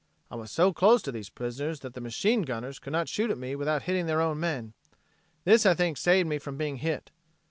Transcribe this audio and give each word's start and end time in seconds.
I 0.31 0.35
was 0.35 0.49
so 0.49 0.73
close 0.73 1.03
to 1.03 1.11
these 1.11 1.29
prisoners 1.29 1.81
that 1.81 1.93
the 1.93 2.01
machine 2.01 2.41
gunners 2.41 2.79
could 2.79 2.91
not 2.91 3.07
shoot 3.07 3.29
at 3.29 3.37
me 3.37 3.55
without 3.55 3.83
hitting 3.83 4.07
their 4.07 4.19
own 4.19 4.39
men. 4.39 4.73
This 5.43 5.63
I 5.63 5.75
think 5.75 5.95
saved 5.95 6.27
me 6.27 6.39
from 6.39 6.57
being 6.57 6.77
hit. 6.77 7.11